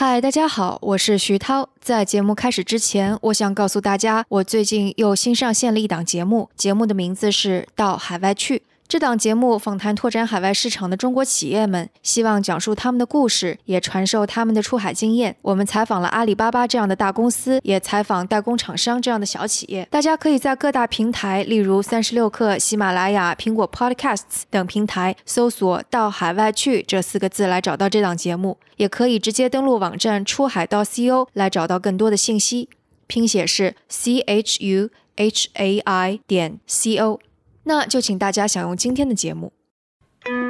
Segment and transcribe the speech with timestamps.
[0.00, 1.70] 嗨，大家好，我是徐涛。
[1.80, 8.58] 在节目开始之前，我想告诉大家，我最近又新上线了一档节目，节目的名字是《到海外去》。
[8.88, 15.36] 这档节目访谈拓展海外市场的中国企业们，希望讲述他们的故事，也传授他们的出海经验。
[15.42, 19.86] 我们采访了阿里巴巴这样的大公司，也采访代工厂商这样的小企业。
[19.90, 32.70] 大家可以在各大平台，例如三十六氪、喜马拉雅、苹果 Podcasts 等平台搜索“到海外去”这四个字来找到这档节目，也可以直接登录网站出海到 co 来找到更多的信息。
[33.06, 37.20] 拼写是 c h u h a i 点 c o。
[37.68, 39.52] 那就请大家享用今天的节目。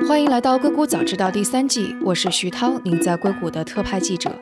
[0.08, 4.32] 欢迎来到《硅谷早知道》第三季，我是徐涛，您在硅谷的特派记者。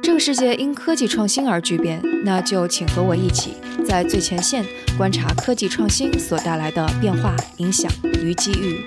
[0.00, 4.64] 这个世界因科技创新而巨变，那就请和我一起在最前线
[4.96, 7.90] 观察科技创新所带来的变化、影响
[8.22, 8.78] 与机遇。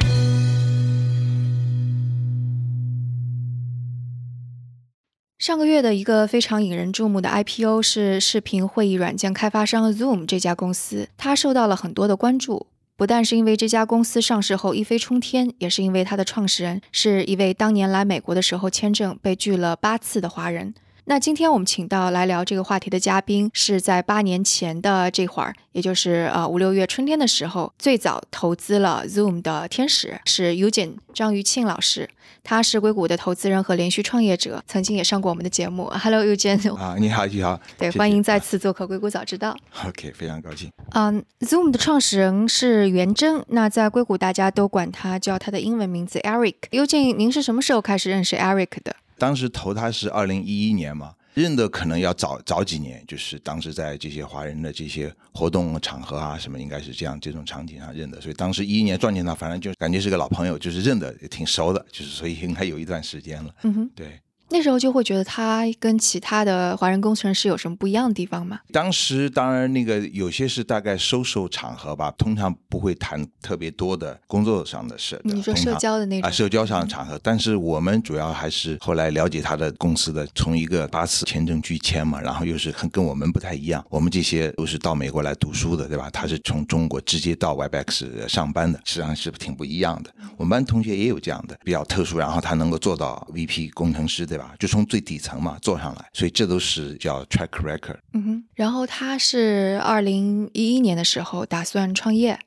[5.37, 12.67] 上个月的一个非常引人注目的 IPO 是视频会议软件开发商 Zoom 这家公司，它受到了很多的关注。
[12.95, 20.73] 不但是因为这家公司上市后一飞冲天，也是因为它的创始人是一位当年来美国的时候签证被拒了八次的华人。
[21.05, 32.09] 那今天我们请到来聊这个话题的嘉宾，是在八年前的这会儿，也就是呃五六月春天的时候，最早投资了 Zoom 的天使是 Eugene 张余庆老师。
[32.41, 35.91] 他是硅谷的投资人和连续创业者，曾经也上过我们的节目。
[35.91, 39.55] Hello Eugene，啊，你好，你好，对，欢迎再次做客硅谷早知道。
[39.85, 40.69] OK，非常高兴。
[40.91, 46.55] 嗯，Zoom 的创始人是袁征，那在硅谷大家都管他叫他的英文名字 Eric。
[46.71, 48.95] Eugene，您是什么时候开始认识 Eric 的？
[49.23, 63.55] 当时投他是二零一一年嘛，认的可能要早早几年，就是当时在这些华人的这些活动场合啊什么，应该是这样这种场景上认的，所以当时一一年撞见他，反正就感觉是个老朋友，就是认的也挺熟的，就是所以应该有一段时间了。
[63.63, 64.19] 嗯哼，对。
[64.49, 68.59] 那时候就会觉得他跟其他的华人工程师有什么不一样的地方吗？
[68.71, 75.19] 当时当然那个有些是大概收收场合吧，通常不会谈特别多的工作上的事。
[75.23, 77.19] 你说社交的那种啊，社交上的场合。
[77.23, 83.83] 但是我们主要还是后来了解他的公司的，从一个八次签证拒签嘛，然后又是很跟我们不太一样。
[83.89, 86.11] 我们这些都是到美国来读书的，对吧？
[86.11, 90.13] 他是从中国直接到 Webex 上班的，实际上是挺不一样的。
[90.37, 94.42] 我们班同学也有这样的比较特殊，然后他能够做到 VP 工程师，对吧？
[94.59, 97.97] 就从最底层嘛做上来，所以这都是叫 track record。
[98.13, 102.39] 嗯哼，然后他是二零一一年的时候打算创业。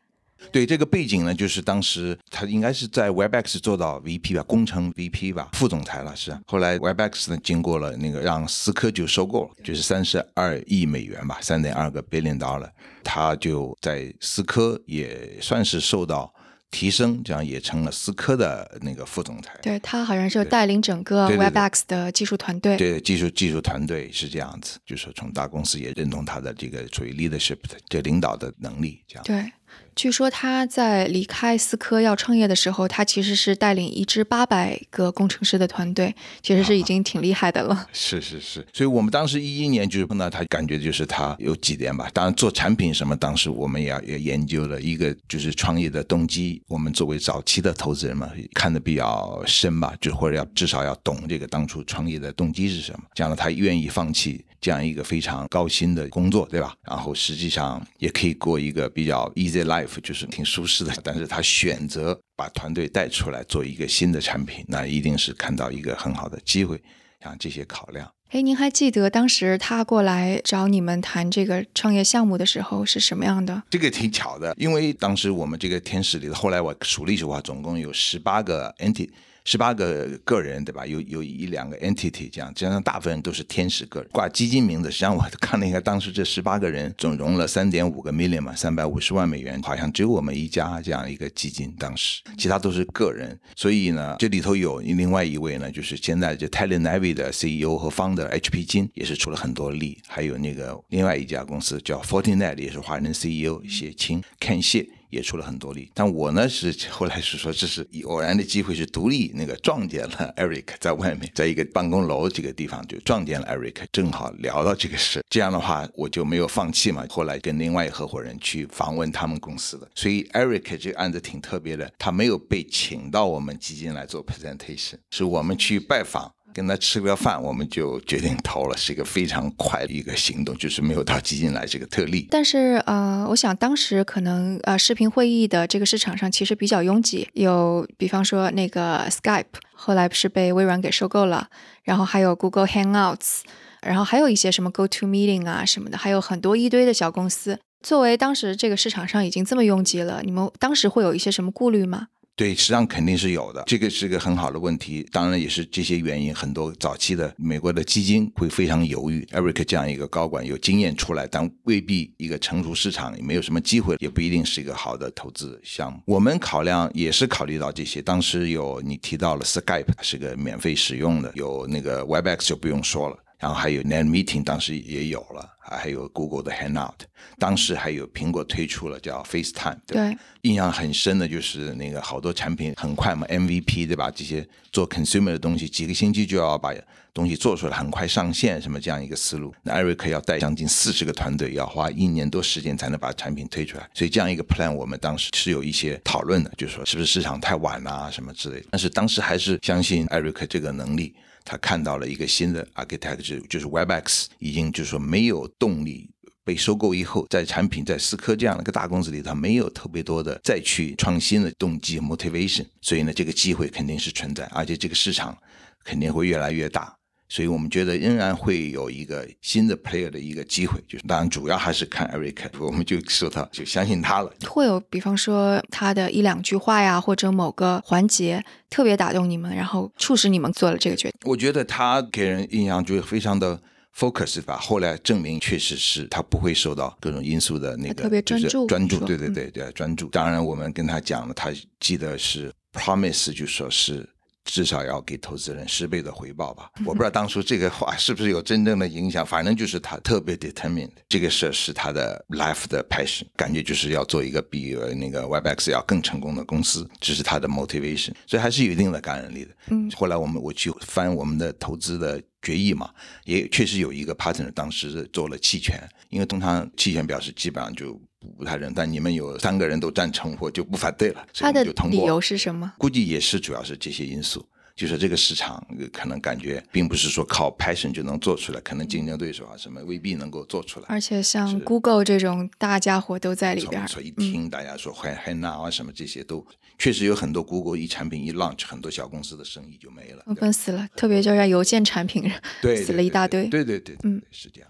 [0.52, 6.38] 对这个背景呢，就是当时他应该是在 Webex 做到 VP 吧，工程 VP 吧，副总裁了是。
[6.46, 12.68] 后来 Webex 呢，经过了那个让思科就收购了，就是三十二亿美元吧，三点二个 billion dollar，
[13.02, 16.32] 他就在思科也算是受到。
[16.70, 19.52] 提升，这样也成了思科的那个副总裁。
[19.62, 22.76] 对他好像是带领整个 Webex 的技术团队。
[22.76, 29.24] 对技术技术团队是这样子，就是从大公司也认同他的这个属于 leadership 的这领导的能力，这样。
[29.24, 29.52] 对。
[29.96, 37.88] 据说他在离开思科要创业的时候，他其实是带领一支八百个工程师的团队，其实是已经挺厉害的了。
[37.94, 42.10] 是是是，所以我们当时一一年就是碰到他，感觉就是他有几点吧。
[42.12, 46.62] 当然做产品什么，当时我们也要也研究了一个就是创业的动机。
[46.68, 54.44] 我们作为早期的投资人嘛，看的比较深吧，就或者要至少要懂这个当初创业的动机是什么，讲了他愿意放弃。
[54.58, 56.74] 这样一个非常高薪的工作，对吧？
[56.88, 60.92] 然后实际上也可以过一个比较 easy life，就是挺舒适的。
[61.02, 66.82] 但是他选择把团队带出来做一个新的产品，那一定是看到一个很好的机会，
[67.22, 68.10] 像这些考量。
[68.30, 73.62] 哎，您还记得当时他过来找你们谈这个创业项目的时候是什么样的？
[73.70, 79.10] 这个挺巧的，因为当时我们这个天使里的，后来我数了一数，话总共有十八个 entity。
[79.46, 80.84] 十八个个人，对吧？
[80.84, 84.90] 有有一两个 entity，这样，这样大部分人都是天使个人挂基金名字。
[84.90, 93.38] 实际上我看了一下，当时这十八个人总融了三点五个 million 嘛，三百五十万美元，好像只有我们一家这样一个基金，当时其他都是个人。
[93.54, 104.84] 所以呢，这里头有另外一位呢，就是现在这 Telenavy 的 CEO 和 founder HP 金也是出了很多力，还有那个另外一家公司叫 Fortinet，也是华人 CEO 谢清 Ken 谢。
[105.16, 117.06] 也出了很多力，但我呢是后来是说这是偶然的机会是独立那个撞见了 Eric 在外面，在一个办公楼这个地方就撞见了 Eric，正好聊到这个事，这样的话我就没有放弃嘛。
[117.08, 126.35] 后来跟另外一合伙人去访问他们公司的，所以 Eric 这个案子挺特别的，他没有被请到我们基金来做 presentation，是我们去拜访。
[126.56, 132.26] 跟他吃个饭，我们就决定投了，是一个非常快的一个行动，就是没有到基金来这个特例。
[132.30, 139.44] 但是呃，我想当时可能呃，视频会议的这个市场上其实比较拥挤，有比方说那个 Skype，
[139.74, 141.48] 后来不是被微软给收购了，
[141.84, 143.42] 然后还有 Google Hangouts，
[143.82, 147.58] 然后还有一些什么 Go To Meeting 啊什么的，还有很多一堆的小公司。
[147.82, 152.06] 作为当时这个市场上已经这么拥挤了，你们当时会有一些什么顾虑吗？
[152.36, 155.08] 对，实际上肯定是有的，这个是个很好的问题。
[155.10, 159.26] 当然也是这些原因，很多早期的美国的基金会非常犹豫。
[159.32, 165.98] Eric 这样一个高管有经验出来，但未必一个成熟市场也没有什么机会，也不一定是一个好的投资项目。
[166.04, 168.02] 我们考量也是考虑到这些。
[168.02, 173.16] 当时有你提到了 Skype 是个免费使用的，有那个 Webex 就不用说了。
[173.38, 176.94] 然后还有 Net Meeting，当时也有了，还有 Google 的 Hangout，
[177.38, 184.10] 当时还有苹果推出了叫 FaceTime，对，印象很深的就是那个好多产品很快嘛，MVP 对吧？
[184.10, 186.72] 这些做 consumer 的东西，几个星期就要把
[187.12, 189.54] 东西做出来，很快上线，什么这样一个思路。
[189.62, 198.66] 那 Eric 要带将近四十个团队，要花一年多时间才能把产品推出来，所以这样一个 plan 我们当时是有一些讨论的，就是说是不是市场太晚了什么之类的。
[198.70, 201.14] 但是当时还是相信 Eric 这个能力。
[201.46, 206.10] 他看到了一个新的 architecture，就是 Webex 已经就是说没有动力
[206.44, 215.36] 被收购以后，在产品在思科这样的一个大公司里，他没有特别多的再去创新的动机 motivation，所以呢，这个机会肯定是存在，而且这个市场
[215.84, 216.96] 肯定会越来越大。
[217.28, 224.32] 所以我们觉得仍然会有一个新的 player 的一个机会，就是当然主要还是看 Eric，我们就说他就相信他了。
[224.46, 231.18] 会有比方说他的一两句话呀，或者某个环节特别打动你们，然后促使你们做了这个决定。
[231.24, 233.60] 我觉得他给人印象就是非常的
[233.96, 240.08] focus 吧，后来证明确实是他不会受到各种因素的那个特别专注，专注，对对对对，专注。
[240.10, 241.50] 当然我们跟他讲了，他
[241.80, 244.08] 记得是 promise，就说是。
[244.46, 246.70] 至少要给投资人十倍的回报吧？
[246.86, 259.50] 我不知道当初这个话是不是有真正的影响，反正就是他特别 determined，这个事是他的 life 的 passion，感觉就是要做一个比那个 Webex 要更成功的公司，这是他的 motivation，所以还是有一定的感染力的。
[259.68, 262.88] 嗯，后来我们我去翻我们的投资的决议嘛，
[263.24, 268.00] 也确实有一个 partner 当时做了弃权，因为通常弃权表示基本上就。
[268.36, 271.26] 不太认，但你们有三个人都赞成，我就不反对了。
[271.34, 272.72] 他的理由是什么？
[272.78, 280.86] 估计也是主要是这些因素，就是这个市场可能感觉并不是说靠 passion 就能做出来，可能竞争对手啊什么未必能够做出来。
[280.88, 286.46] 而且像 Google 这种大家伙都在里边，所以一听大家说还还那啊什么这些都
[286.78, 290.86] 确实有很多 Google 一产品一 launch，很多小公司的生意就没了，分死了。
[290.94, 292.30] 特别就是邮件产品，
[292.60, 293.48] 对死了一大堆。
[293.48, 294.68] 对对对，嗯，是这样。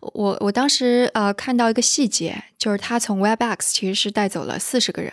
[0.00, 5.12] 我我当时呃看到一个细节，就是他从 Webex 其实是带走了四十个人，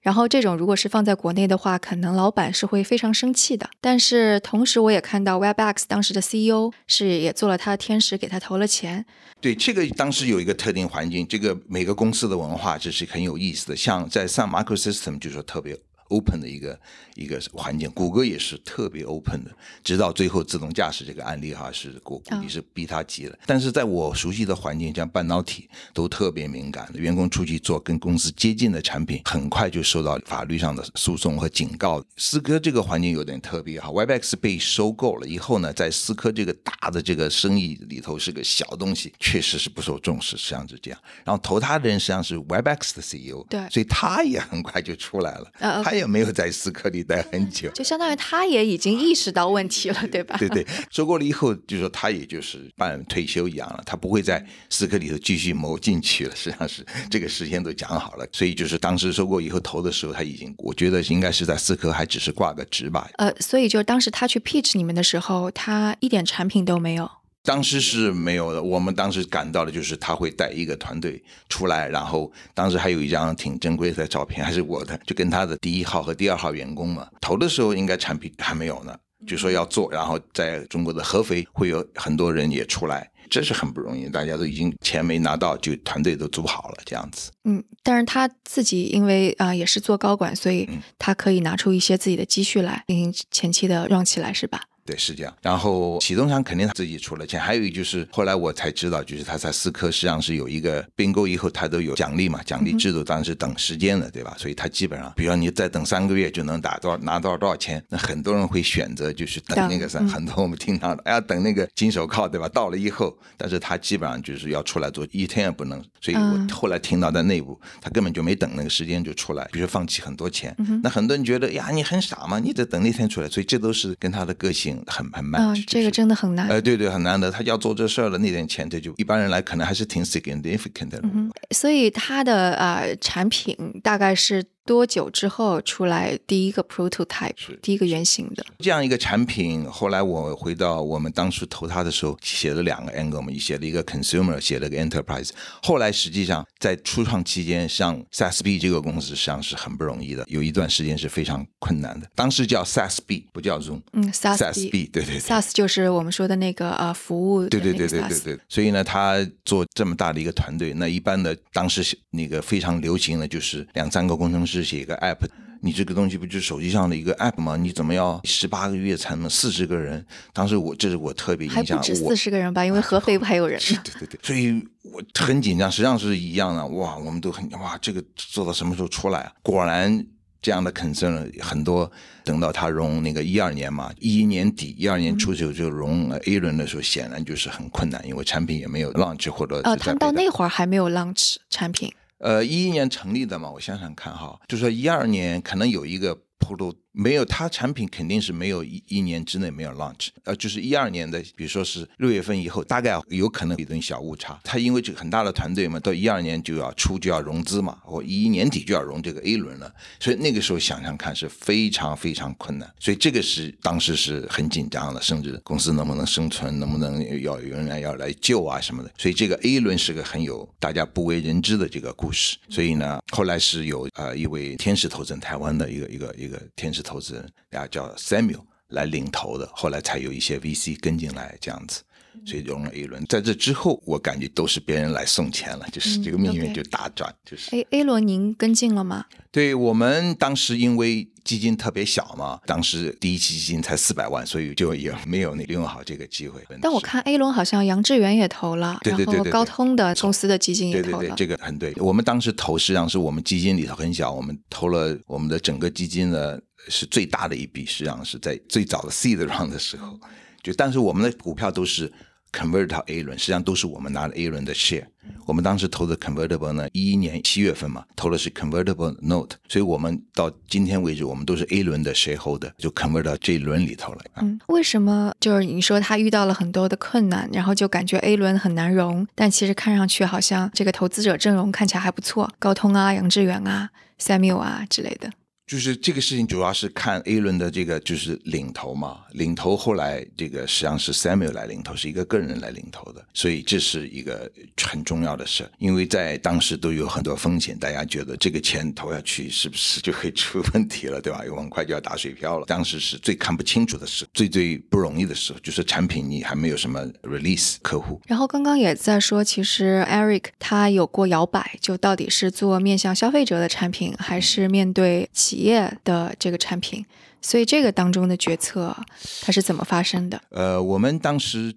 [0.00, 3.68] 然后这种如果是放在国内的话，可能老板是会非常生气的。
[3.80, 9.04] 但是同时我也看到 Webex 当时的 CEO 是也做了他的天使，给他投了钱。
[9.40, 13.76] 对，这个当时有一个特定环境，这个每个公司的文化这是很有意思的。
[13.76, 15.78] 像在 Sun Microsystem 就说特别。
[16.08, 16.78] Open 的一个
[17.14, 19.50] 一个环境，谷歌也是特别 open 的，
[19.82, 23.38] 直到最后自动驾驶这个案例哈，是估估计是逼他急了。
[23.46, 32.02] 但是在我熟悉的环境，像半导体都特别敏感的，员工出去做跟公司接近的产品，很快就受到法律上的诉讼和警告。
[32.16, 41.00] 思科这个环境有点特别哈，Webex 被收购了以后呢，在思科这个大的这个生意里头是个小东西，确实是不受重视，实际上是这样。
[41.24, 45.52] 然后投他的人实际上是 Webex 的 CEO，对，所以他也很快就出来了，
[45.84, 45.97] 他。
[45.98, 50.36] 也没有在思科里待很久， 就相当于他也已经意识到问题了，对吧？
[50.38, 56.34] 对对，收购了以后，就说他也就是办退休一样了，他不会在思科里头继续谋进去了。
[56.34, 63.10] 实际上是这个时间都讲好了，所以就是当时收购以后投的时候，他已经我觉得应该是在思科还只是挂个职吧。
[63.18, 67.10] 呃，所以就当时他去 pitch 你们的时候，他一点产品都没有。
[67.42, 77.08] 当时是没有的，我们当时感到的就是他会带一个团队出来，然后当时还有一张挺珍贵的照片，还是我的，就跟他的第一号和第二号员工嘛。
[77.20, 78.94] 投的时候应该产品还没有呢，
[79.26, 87.30] 就说要做，然后在中国的合肥会有很多人也出来，这是很不容易，大家都已经钱没拿到，就团队都组好了这样子。
[87.44, 90.68] 嗯，但是他自己因为啊也是做高管，所以
[90.98, 94.60] 他可以拿出一些自己的积蓄来进行前期的让起来，是吧？
[94.88, 95.34] 对，是这样。
[95.42, 104.34] 然后启动商肯定他自己出了钱，还有一就是后来我才知道，就是他在思科实际上是有一个并购以后，他都有奖励嘛，奖励制度当然是等时间的，对吧？
[104.38, 112.48] 所以他基本上，比如说你再等三个月就能打多少拿多少多少钱，那很多人会选择就是等那个啥，很多我们听到的，哎呀等那个金手铐，对吧？
[112.48, 115.84] 到了以后，但是他基本上就是要出来做，一天也不能。
[116.00, 120.56] 所以我后来听到在内部，他根本就没等那个时间就出来，比如放弃很多钱。
[120.82, 123.28] 那很多人觉得呀，你很傻嘛，你得等那天出来。
[123.28, 124.77] 所以这都是跟他的个性。
[124.78, 126.48] 性很很是这个真的很难。
[126.48, 127.30] 呃，对对，很难的。
[127.30, 131.00] 他要做这事儿了，那点钱他就一般人来可能还是挺 significant 的。
[131.02, 137.32] 嗯，所以他的呃产品大概是多久之后出来第一个 prototype，
[137.62, 138.44] 第一个原型的？
[138.58, 145.30] 这样一个产品，后来我回到我们当初投它的时候，写了两个 angle，我们写了一个 consumer，写了个 enterprise。
[145.62, 152.06] 后来实际上在初创期间，像 SaaSB 这个公司实际上是很不容易的，有一段时间是非常困难的。
[152.14, 153.80] 当时叫 SaaSB，不叫 Zoom。
[153.94, 155.20] 嗯 SaaSB，对对对。
[155.20, 165.18] SaaS 就是我们说的那个呃服务对对对对对对，所以呢，他做这么大的一个团队，那一般的当时那个非常流行的就是两三个工程师写一个 app，
[165.60, 167.56] 你这个东西不就是手机上的一个 app 吗？
[167.56, 170.04] 你怎么要十八个月才能四十个人？
[170.32, 173.80] 当时我这是我特别印象，还不止我四十个人吧，因为合肥不还有人呢。
[173.82, 176.64] 对对对，所以我很紧张，实际上是一样的。
[176.66, 179.32] 哇，我们都很哇，这个做到什么时候出来啊？
[179.42, 180.06] 果然
[180.40, 181.90] 这样的 concern 很多，
[182.22, 191.92] 等到他融那个一二年嘛，一一年底、一二年初就就融 A 轮的时候，显然就是很困难，因为产品也没有 launch 或者呃，是在他们到那会儿还没有 launch 产品。
[192.18, 204.36] 呃，一一年成立的嘛，我想想看哈，就说一二年可能有一个 proto 没有，它产品肯定是没有一一年之内没有 launch，呃，就是一二年的，比如说是六月份以后，大概有可能有一点小误差。
[204.42, 222.36] 它因为这个很大的团队嘛，到一二年就要出就要融资嘛，或一一年底就要融这个 A 轮了，所以那个时候想想看是非常非常困难，所以这个是当时是很紧张的，甚至公司能不能生存，能不能要有人来要来救啊什么的，所以这个 A 轮是个很有大家不为人知的这个故事。
[222.48, 231.82] 所以呢，后来是有呃一位天使投资人，台湾的一个一个一个天使投资人，然后叫 Samuel 来领投的，后来才有一些 VC 跟进来这样子。
[232.26, 237.54] 所以融了 A 轮，在这之后，我感觉都是别人来送钱了，就是嗯这个命运就大转，就是。
[237.54, 239.04] A A 轮您跟进了吗？
[239.30, 246.42] 对我们当时因为基金特别小嘛，当时第一期基金才四百万，所以就也没有利用好这个机会。
[246.60, 251.16] 但我看 A 轮好像杨致远也投了，对对对对对然后高通的公司的基金也投了对对对。
[251.16, 251.72] 这个很对。
[251.76, 259.98] 我们当时投实际上是我们基金里头很小，我们投了我们的整个基金的是最大的一笔，实际上是在最早的 seed round 的时候，
[260.42, 261.92] 就但是我们的股票都是
[262.32, 264.86] convert 到 A 轮，实际上都是我们拿了 A 轮的 share。
[265.24, 274.02] 我们当时投的 convertible 呢，一一年七月份嘛，投的是 convertible note，所以我们到今天为止，我们都是 A 轮的 shareholder，就 convert 到这一轮里头了。
[274.16, 285.10] 嗯，为什么就是你说他遇到了很多的困难，然后就感觉 A 轮很难融，但其实看上去好像这个投资者阵容看起来还不错，高通啊、杨致远啊、Samuel 啊之类的。
[285.48, 294.30] 就是这个事情主要是看 A 轮的这个就是领头嘛，领头后来这个实际上是 Samuel 来领头，是一个个人来领头的，所以这是一个
[294.62, 301.24] 很重要的事，因为在当时都有很多风险，大家觉得这个钱投下去是不是就会出问题了，对吧？
[301.24, 302.44] 有很快就要打水漂了。
[302.44, 316.84] 当时是最看不清楚的时候，最最不容易的时候，就是产品你还没有什么 release 客户，然后刚刚也在说，其实 Eric 他有过摇摆，就到底是做面向消费者的产品，还是面对企业的这个产品？
[317.20, 318.76] 所以这个当中的决策，
[319.22, 320.20] 它是怎么发生的？
[320.30, 321.52] 呃，我们当时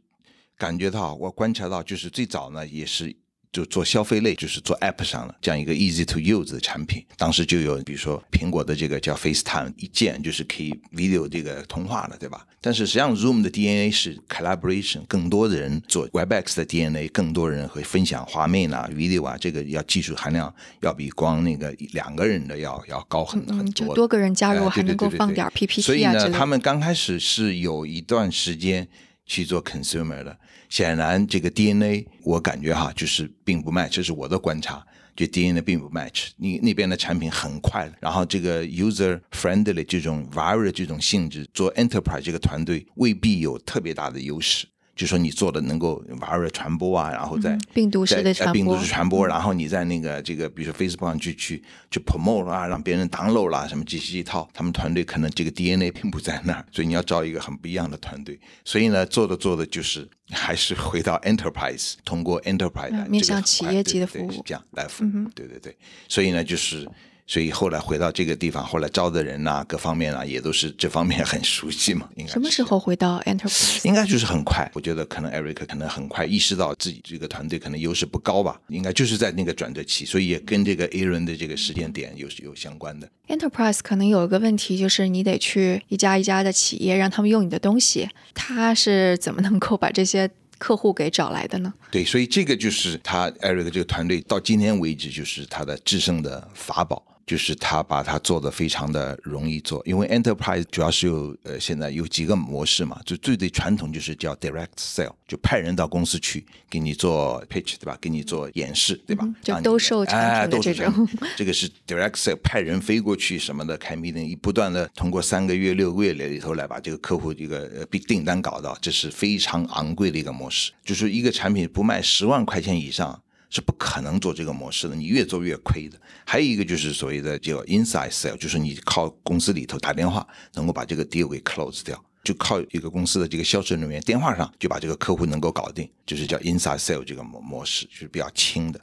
[0.58, 3.16] 感觉到，我观察到，就是最早呢，也是
[3.52, 7.06] 就做消费类，就是做 App 上了这样一个 easy to use 的产品。
[7.18, 12.46] 当时就有，比如说苹果的这个叫 FaceTime，一键就是可以 video 这个通话了，对吧？
[12.62, 23.90] 但是实际上 Zoom 的 DNA 是 collaboration，更多的人做 WebEx 的 DNA，更多人会分享画面啊、video 啊，这个要技术含量要比光那个两个人的要要高很很嗯，多的。
[23.90, 26.30] 就多个人加入，哎还能够对对对对对放点儿 PPT 啊所以呢。
[26.30, 28.88] 他们刚开始是有一段时间
[29.26, 30.38] 去做 consumer 的。
[30.72, 34.84] 显然，这个 DNA 我感觉哈，就是并不 match，这是我的观察。
[35.14, 44.66] 就 DNA 并不 match，你那边的产品很快，然后这个 user friendly 这种 viral 这种性质，做 enterprise 这个团队未必有特别大的优势。
[45.02, 58.40] 就说你做的能够 viral 传播啊，然后在、嗯病毒式的传播病毒式传播，然后你在那个这个，比如说 Facebook 上去去去 promote 啊，让别人 download 啦，什么这些一套，他们团队可能这个 DNA 并不在那儿，所以你要招一个很不一样的团队。
[58.64, 65.76] 所以呢，做的做的就是还是回到 enterprise，通过 enterprise 来嗯面向企业级的服务这样来服务，对对对。
[66.08, 66.88] 所以呢，就是。
[67.32, 72.10] 所以后来回到这个地方，后来招的人呐、各方面啊，也都是这方面很熟悉嘛。
[72.18, 73.88] 应该什么时候回到 Enterprise？
[73.88, 83.10] 应该就是很快，我觉得可能 Eric 可能很快意识到自己这个团队可能优势不高吧，应该就是在那个转折期，所以也跟这个 A 轮的这个时间点有有相关的。
[83.30, 88.10] Enterprise 可能有一个问题，就是你得去一家一家的企业，让他们用你的东西。
[88.34, 91.74] 他是怎么能够把这些客户给找来的呢？
[91.90, 97.02] 对，所以这个就是他 Eric 这个团队到今天为止就是他的制胜的法宝。
[97.26, 107.98] 就是它把它做的非常的容易做，因为 enterprise 主要是有呃现在有几个模式嘛，就最最传统就是叫 direct sale，就派人到公司去给你做 pitch 对吧？
[108.02, 109.28] 给你做演示对吧？
[109.42, 123.22] 就都售产品的这种，这个是 direct sale，派人飞过去什么的开 meeting，不断的通过三个月六个月里头来把这个客户一个订订单搞到，这是非常昂贵的一个模式，就是一个产品不卖十万块钱以上。
[123.52, 126.00] 是不可能做这个模式的，你越做越亏的。
[126.26, 138.80] 还有一个就是所谓的叫 inside sale，就是你靠公司里头打电话能够把这个 deal 给 close 掉，就靠一个公司的这个销售人员电话上就把这个客户能够搞定，就是叫 inside sale 这个模模式，就是比较轻的。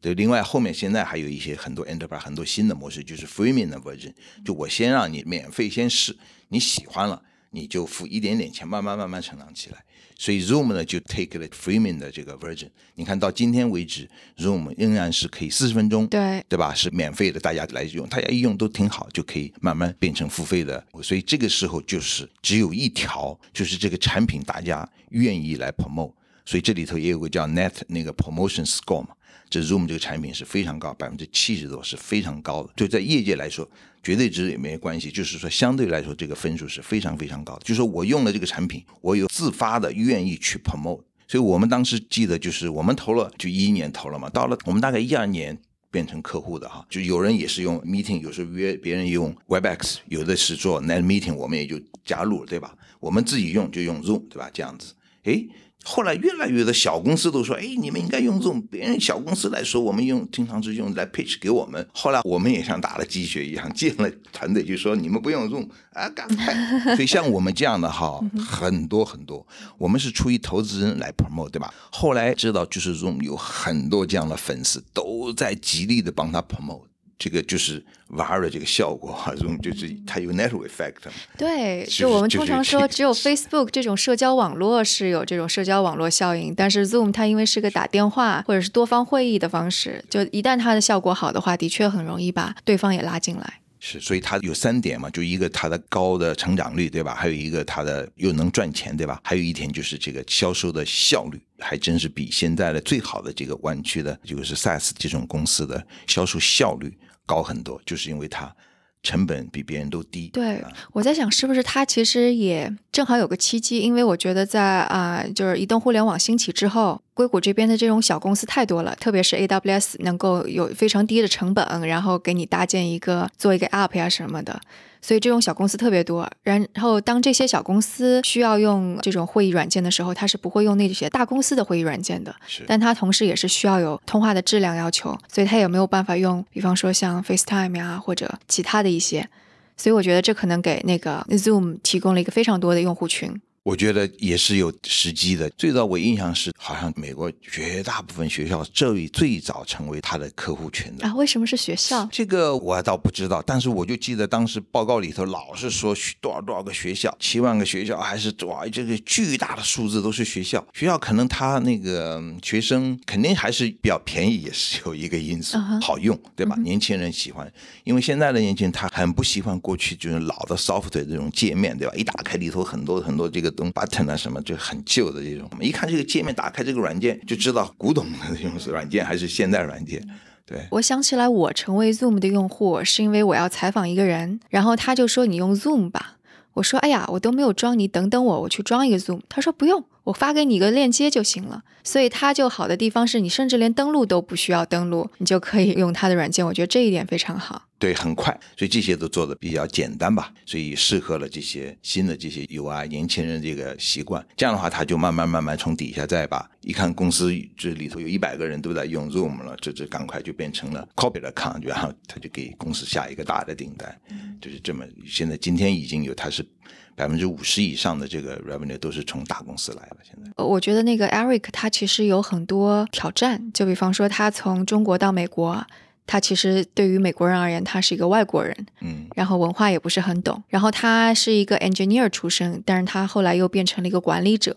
[0.00, 4.12] 对，另外后面现在还有一些很多 enterprise 很多新的模式，就是 freemium 的 version，
[4.44, 6.16] 就我先让你免费先试，
[6.48, 9.84] 你喜欢了你就付一点点钱，慢慢慢慢成长起来。
[10.22, 16.72] 所以 Zoom 呢就 take 了 freemium 的这个 version，你看到今天为止，Zoom 仍然是可以四十分钟，对对吧？
[16.72, 20.86] 是免费的，大家来用，大家一用都挺好，就可以慢慢变成付费的。
[21.02, 26.12] 所以这个时候就是只有一条，就是这个产品大家愿意来 promote。
[26.46, 29.08] 所以这里头也有个叫 Net 那个 Promotion Score 嘛。
[29.52, 32.72] 这 Zoom 这个产品是非常高，百分之七十多是非常高的。
[32.74, 33.68] 就在业界来说，
[34.02, 37.60] 绝对值也没关系，就是说相对来说这个分数是非常非常高的。
[37.60, 41.02] 就是说我用了这个产品，我有自发的愿意去 promote。
[41.28, 44.30] 所以我们当时记得就是我们投了，就一一年投了嘛。
[44.30, 45.58] 到了我们大概一二年
[45.90, 52.74] 变成客户的哈，就有人也是用 Meeting，有时候约别人用 Webex，有的是做 Net Meeting，我们也就加入了，对吧？
[53.00, 54.48] 我们自己用就用 Zoom，对吧？
[54.50, 54.94] 这样子，
[55.24, 55.46] 诶。
[55.84, 61.86] 后来越来越多小公司都说：“哎，你们应该用这种。”别人小公司来说，我们用经常是用来 pitch 给我们。
[61.92, 66.54] 后来我们也像打了鸡血一样，建了 团队，就说你们不用用啊，赶快。
[66.96, 69.46] 所以像我们这样的哈，很多很多，
[69.76, 71.72] 我们是出于投资人来 promote，对吧？
[71.90, 76.84] 后来知道就是用有很多这样的粉丝都在极力的帮他 promote。
[77.22, 80.94] 这个就是玩的这个效果哈， 这种就是它有 network effect。
[81.38, 93.60] 对，就我们通常说，只有 Facebook 这种社交网络是有这种社交网络效应，但是 Zoom 它因为是个打电话或者是多方会议的方式，就一旦它的效果好的话，的确很容易把对方也拉进来。
[93.84, 97.16] 是，所以它有三点嘛，就一个它的高的成长率，对吧？
[97.16, 99.20] 还有一个它的又能赚钱，对吧？
[99.24, 106.96] 还有一点就是这个销售的效率，还真是比现在的最好的这个湾区的，就是 SaaS 这种公司的销售效率。
[107.26, 108.54] 高很多，就是因为它
[109.02, 110.28] 成本比别人都低。
[110.32, 124.60] 对，我在想是不是它其实也正好有个契机，因为我觉得在啊，就是移动互联网兴起之后，硅谷这边的这种小公司太多了，特别是 AWS 能够有非常低的成本，然后给你搭建一个做一个 App 呀什么的。
[125.02, 132.34] 所以这种小公司特别多，然后当这些小公司需要用这种会议软件的时候，它是不会用那些大公司的会议软件的。
[132.46, 139.28] 是，但它同时也是需要有通话的质量要求，所以它也没有办法用，比方说像 FaceTime 呀或者其他的一些。
[139.76, 143.40] 所以我觉得这可能给那个 Zoom 提供了一个非常多的用户群。
[143.64, 145.48] 我觉得也是有时机的。
[145.50, 151.14] 最早我印象是，好像美国绝大部分学校这里最早成为他的客户群的啊。
[151.14, 152.04] 为什么是学校？
[152.10, 160.66] 这个我倒不知道，但是我就记得当时报告里头老是说多少多少个学校，七万个学校，还是哇这个巨大的数字都是学校。
[160.72, 166.56] 学校可能他那个学生肯定还是比较便宜，也是有一个因素，好用，对吧？
[166.56, 167.48] 年轻人喜欢，
[167.84, 171.94] 因为现在的年轻人他很不喜欢过去就是老的 software 这种界面，对吧？
[171.94, 173.51] 一打开里头很多很多这个。
[173.52, 180.02] 东 button 啊什么就很旧的这种，我们一看这个界面，打开这个软件就知道古董的这种软件还是现代软件。
[180.44, 186.16] 对，我想起来，我成为 Zoom 的用户是因为我要采访一个人，然后他就说你用 Zoom 吧，
[186.54, 189.20] 我说哎呀，我都没有装，你等等我，我去装一个 Zoom。
[189.28, 191.62] 他说不用，我发给你一个链接就行了。
[191.84, 196.44] 所以它就好的地方是你甚至连登录都不需要登录，你就可以用它的软件。
[196.46, 197.62] 我觉得这一点非常好。
[197.82, 204.24] 对，很快，所以这些都做的比较简单吧，所以适合了这些新的这些 UI 年轻人这个习惯。
[204.36, 213.92] 这样的话，他就慢慢慢慢从底下再把一看公司这里头有一百个人都在用 Zoom 了，这这赶快就变成了 copy 的 account，然后他就给公司下一个大的订单，
[214.40, 214.84] 就是这么。
[215.04, 216.46] 现在今天已经有，他是
[216.94, 219.96] 百分之五十以上的这个 revenue 都是从大公司来了。
[220.04, 225.66] 现在，我觉得那个 Eric 他其实有很多挑战，就比方说他从中国到美国。
[226.06, 230.42] 他其实对于美国人而言，他是一个外国人，嗯，然后文化也不是很懂。
[230.48, 234.56] 然后他是一个 engineer 出身，但是他后来又变成了一个管理者。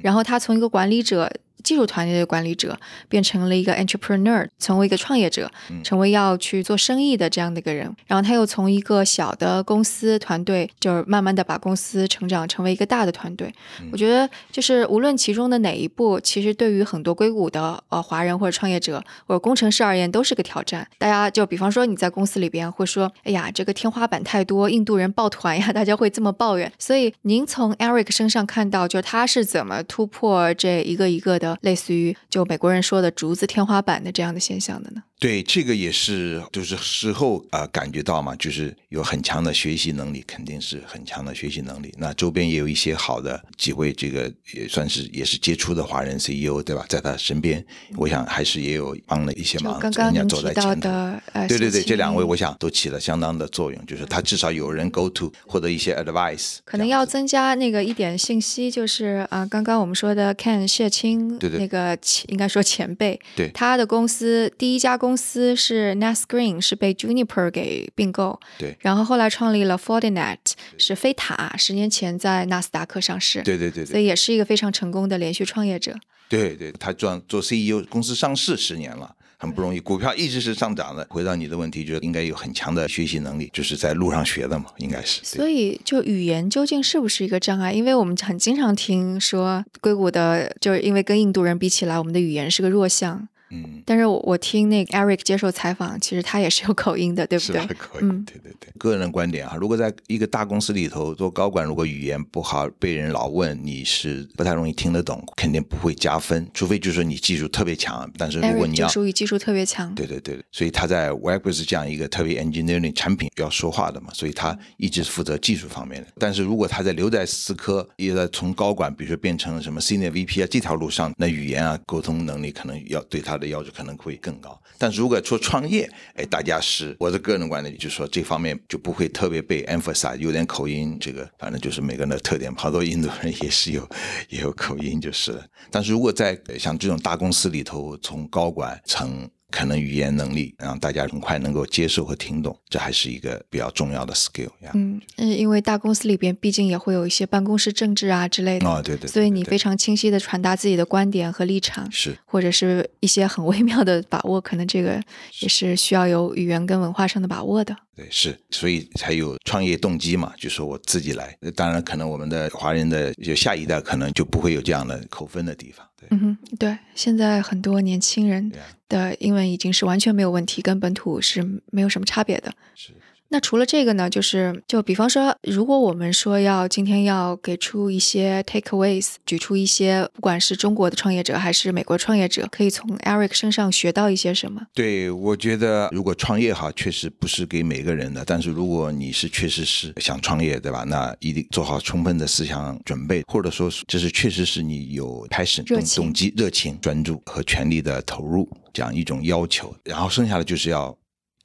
[0.00, 1.30] 然后他从一个管理者
[1.62, 5.50] 技术团队的管理者，变成了一个 entrepreneur，成为一个创业者，
[5.82, 7.94] 成为要去做生意的这样的一个人。
[8.06, 13.52] 然后他又从一个小的公司团队，就是慢慢的把公司成长成为一个大的团队。
[13.90, 20.86] 我觉得就是无论其中的哪一步，其实对于很多硅谷的呃华人或者创业者或者工程师而言，都是个挑战。
[20.98, 26.70] 大家就比方说你在公司里边会说，哎呀，这个天花板太多，印度人抱团呀， 大家会这么抱怨。
[26.78, 35.02] 所以您从 Eric 身上看到，就是他是怎么突破这一个一个的类似于就美国人说的竹子天花板的这样的现象的呢？
[35.22, 41.94] 对，这个也是，就是事后啊感觉到嘛，就是有很强的学习能力，肯定是很强的学习能力。
[41.96, 46.84] 那周边也有一些好的几位，这个也算是也是杰出的华人 CEO，对吧？
[46.88, 47.64] 在他身边，
[47.96, 49.78] 我想还是也有帮了一些忙。
[49.78, 56.56] 刚刚人家走在前头的，对对对，这两位我想都起了相当的作用，就是他至少有人 go to 获得一些 advice。
[56.64, 65.92] 可能要增加那个一点信息，就是啊，刚刚我们说的 Ken 谢青，对对，那个应该说前辈，对他的公司第一家公司是。
[66.02, 70.38] NetScreen 是被 Juniper 给并购，对，然后后来创立了 Fortinet，
[70.78, 75.94] 是飞塔，十年前在纳斯达克上市，对对对，所以也是一个非常成功的连续创业者。
[76.28, 81.06] 对对，他做做 CEO，公司上市十年了，很不容易，股票一直是上涨的。
[81.10, 85.20] 回到你的问题，就应该有很强的学习能力，就是在路上学的嘛，应该是。
[85.22, 87.72] 所以，就语言究竟是不是一个障碍？
[87.72, 93.28] 因为我们很经常听说，硅谷的，就是因为跟印度人比起来，我们的语言是个弱项。
[93.52, 97.60] 嗯，但是我我听那个 Eric 接受采访，其实他也是有口音的，对不对？
[98.00, 98.72] 嗯，对对对。
[98.78, 106.48] 个人观点啊，如果在一个大公司里头做高管，如果语言不好，被人老问，你是不太容易听得懂，肯定不会加分。
[106.54, 110.42] 除非就是说你技术特别强，但是如果你要属于技术特别强，对对对。
[110.50, 116.08] 所以他在 Webs 这样一个特别 engineering 产品要说话的嘛，所以他一直负责技术方面的。
[116.18, 124.18] 但是如果他在留在思科，也在从高管，比如说变成什么 senior VP 啊这条路上，那语言啊沟通能力可能要对他的要求可能会。
[124.22, 132.54] 更高，但如果做创业，哎，大家是我的个人观点，就是说这方面就不会特别被 emphasize，有点口音，这个反正就是每个人的特点。
[132.54, 133.88] 好多印度人也是有
[134.30, 135.42] 也有口音，就是。
[135.72, 139.28] 但是如果在像这种大公司里头，从高管层。
[139.52, 144.72] 可能语言能力让大家很快能够接受和听懂，这还是一个比较重要的 skill 呀。
[144.74, 148.66] 嗯嗯，因为大公司里边毕竟也会有一些办公室政治啊之类的。
[148.66, 149.06] 哦，对对。
[149.06, 155.00] 所以你非常清晰的传达自己的观点和立场，是或者是一些很微妙的把握，可能这个
[155.40, 157.76] 也是需要有语言跟文化上的把握的。
[157.94, 161.36] 对，是，所以才有创业动机嘛，就说我自己来。
[161.54, 165.86] 当然，可能我们的华人的就下一代可能就不会有这样的扣分的地方。
[166.10, 168.50] 嗯哼，对，现在很多年轻人
[168.88, 172.52] 的英文已经是完全没有问题，跟本土是没有什么差别的。
[172.74, 172.92] 是。
[173.32, 184.60] 那除了这个呢，就是就比方说，如果我们说要今天要给出一些 takeaways，举出一些，不管是中国的创业者还是美国创业者，可以从 Eric 身上学到一些什么？
[184.74, 190.84] 对，我觉得如果创业哈，确实不是给每个人的，但是如果你是确实是想创业，对吧？
[190.86, 200.94] 那一定做好充分的思想准备，或者说这是确实是你有 passion 动动机、热情、专注和全力的投入这样一种要求，然后剩下的就是要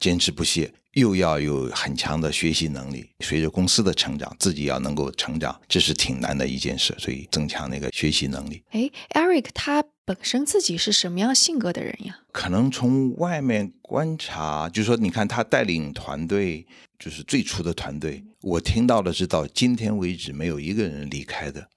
[0.02, 0.70] 坚持不懈。
[0.98, 6.96] 又要有很强的学习能力，随着公司的成长，自己要能够成长，这是挺难的一件事。
[6.98, 8.64] 所以增强那个学习能力。
[8.72, 12.18] 哎，Eric 他本身自己是什么样性格的人呀？
[12.32, 16.66] 可能从外面观察，就是说，你看他带领团队，
[16.98, 21.70] 就是最初的团队，我听到的是到今天为止没有一个人离开的。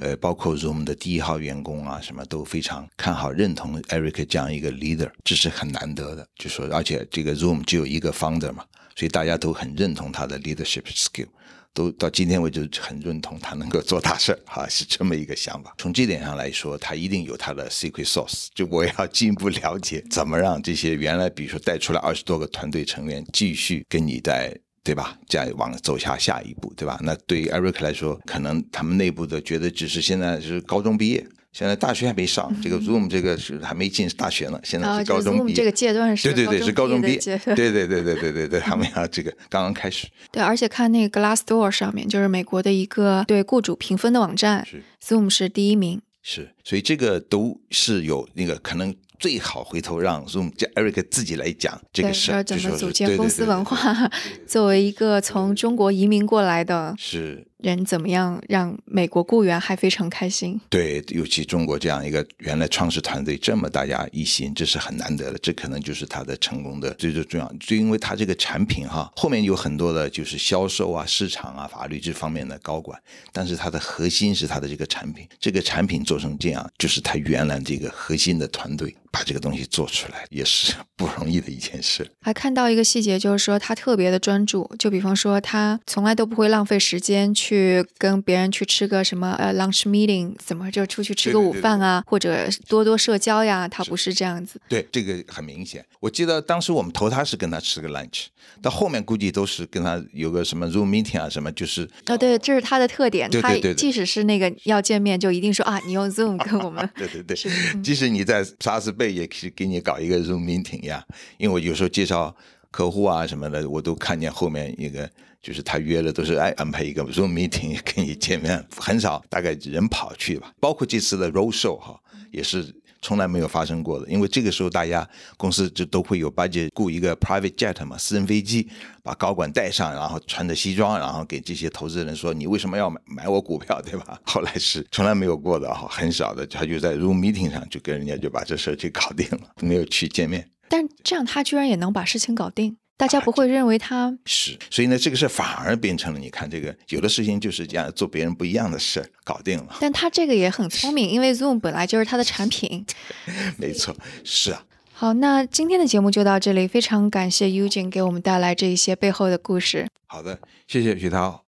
[0.00, 6.26] 呃，包括 Zoom 的第一号员工啊，什么都非常看好、认同 Eric 这样一个 leader，这是很难得的。
[6.36, 8.64] 就说，而且这个 Zoom 只有一个 founder 嘛，
[8.96, 11.28] 所以大家都很认同他的 leadership skill，
[11.72, 15.74] 都到今天为止很认同他能够做大事儿哈，是这么一个想法。
[15.78, 18.48] 从这点上来说，他一定有他的 secret sauce。
[18.54, 24.58] 就我要进一步了解，怎么让这些原来比如说带出来二十多个团队成员继续跟你在。
[24.84, 25.16] 对吧？
[25.28, 26.98] 再往走下下一步，对吧？
[27.02, 40.08] 那对于 Eric 来说，可能他们内部的觉得只是现在是高中毕业，现在大学还没上，这个 Zoom 这个是还没进大学呢，现在是高中毕业这个阶段是对对对是高中毕业，对对对对对对对，他们要这个刚刚开始。
[40.32, 46.02] 对，而且看那个 Glassdoor 上面，就是美国的一个对雇主评分的网站是，Zoom 是第一名。
[46.22, 48.94] 是，所以这个都是有那个可能。
[49.18, 54.10] 最好回头让 Zoom 叫 Eric 自己来讲这个事儿，怎么组建公司文化。
[54.46, 57.46] 作为一个从中国移民过来的，是。
[57.62, 60.60] 人怎么样让美国雇员还非常开心？
[60.68, 65.38] 对，尤其中国这样一个原来创始团队这么大家一心，这是很难得的。
[65.42, 73.00] 这可能就是他的成功的最最重要，就因为他这个产品哈，后面有很多的就是销售啊、市场啊、法律这方面的高管，
[73.32, 75.26] 但是它的核心是它的这个产品。
[75.40, 82.08] 这个产品做成这啊，就是他原来这个核心的团队把这个东西做出来，也是不容易的一件事。
[82.20, 87.51] 还看到一个细节，就是说他特别的专注，就比方说他从来都不会浪费时间去
[87.98, 94.60] 跟别人去吃个什么呃 lunch meeting，怎么就出去吃个午饭啊，或者多多社交呀，他不是这样子。
[94.68, 95.84] 对，这个很明显。
[96.00, 98.26] 我记得当时我们投他是跟他吃个 lunch，
[98.60, 103.30] 到后面估计都是跟他有个什么 Zoom meeting 啊，什么就是哦，对，这是他的特点。
[103.30, 106.88] 对对对，即使是那个要见面，就一定说啊，你用 Zoom 跟我们。
[106.96, 107.36] 对对对，
[107.82, 111.04] 即使你在沙士贝也可以给你搞一个 Zoom meeting 呀，
[111.38, 112.34] 因为我有时候介绍
[112.72, 115.08] 客户啊什么的，我都看见后面一个
[115.40, 120.50] 就是他约的都是哎安排一个 Zoom meeting 跟你见面，很少大概人跑去吧。
[120.58, 122.00] 包括这次的 Road Show 哈，
[122.32, 122.74] 也是。
[123.04, 125.04] 从来没有发生过的，因为这个时候大家
[125.36, 128.68] 公司就都会有 budget 雇一个 private jet 嘛，私人飞机，
[129.02, 140.48] 把高管带上，然后穿着西装，然后给这些投资人说：“你为什么要买买我股票，对吧？” 后来是从来没有过的哈，很少的，他就在 room meeting 上就跟人家就把这事儿就搞定了，没有去见面。
[140.72, 142.78] 但这样他居然也能把事情搞定。
[142.96, 149.76] 大家不会认为他是，所以呢，这个事反而变成了，你看这个有的事情就是这样做别人不一样的事搞定了。
[149.80, 152.86] 但他这个也很聪明，因为 Zoom 本来就是他的产品。
[153.58, 154.64] 没错，是啊。
[154.94, 159.88] 好，那今天的节目就到这里，非常感谢 Eugene 给我们带来这一些背后的故事。
[160.06, 161.44] 好的，谢谢徐涛。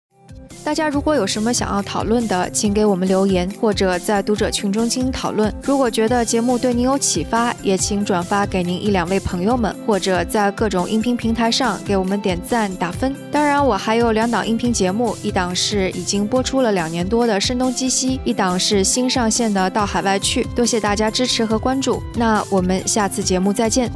[0.63, 5.53] 大家如果有什么想要讨论的，请给我们留言，或者在读者群中进行讨论。
[5.61, 13.13] 如果觉得节目对您有启发，也请转发给您一两位朋友们，或者在各种音频平台上给我们点赞打分。
[13.31, 20.43] 当然，我还有两档音频节目，一档是已经播出了两年多的《声东击西》，一档是新上线的《到海外去》。
[20.55, 23.91] 多谢大家支持和关注，那我们下次节目再见。